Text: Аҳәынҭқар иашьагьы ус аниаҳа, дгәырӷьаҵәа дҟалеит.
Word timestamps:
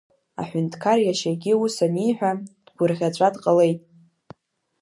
Аҳәынҭқар 0.41 0.99
иашьагьы 1.01 1.53
ус 1.63 1.75
аниаҳа, 1.85 2.31
дгәырӷьаҵәа 2.65 3.27
дҟалеит. 3.33 3.79